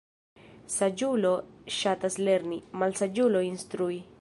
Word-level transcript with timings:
Saĝulo 0.75 1.33
ŝatas 1.81 2.17
lerni, 2.29 2.61
malsaĝulo 2.85 3.45
instrui. 3.51 4.03